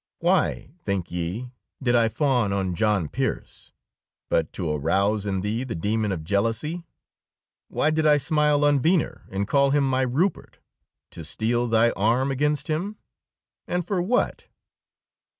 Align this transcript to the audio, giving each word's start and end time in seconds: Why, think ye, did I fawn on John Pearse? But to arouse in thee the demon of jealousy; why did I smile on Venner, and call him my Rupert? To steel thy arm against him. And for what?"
Why, 0.17 0.71
think 0.83 1.11
ye, 1.11 1.51
did 1.79 1.95
I 1.95 2.09
fawn 2.09 2.51
on 2.51 2.73
John 2.73 3.07
Pearse? 3.07 3.71
But 4.29 4.51
to 4.53 4.71
arouse 4.71 5.27
in 5.27 5.41
thee 5.41 5.63
the 5.63 5.75
demon 5.75 6.11
of 6.11 6.23
jealousy; 6.23 6.87
why 7.67 7.91
did 7.91 8.07
I 8.07 8.17
smile 8.17 8.65
on 8.65 8.79
Venner, 8.79 9.27
and 9.29 9.47
call 9.47 9.69
him 9.69 9.87
my 9.87 10.01
Rupert? 10.01 10.57
To 11.11 11.23
steel 11.23 11.67
thy 11.67 11.91
arm 11.91 12.31
against 12.31 12.67
him. 12.67 12.97
And 13.67 13.85
for 13.85 14.01
what?" 14.01 14.47